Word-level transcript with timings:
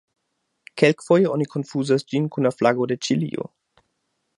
Kelkfoje 0.83 1.29
oni 1.35 1.47
konfuzas 1.53 2.09
ĝin 2.13 2.29
kun 2.37 2.49
la 2.51 2.57
flago 2.59 2.89
de 2.95 3.03
Ĉilio. 3.09 3.51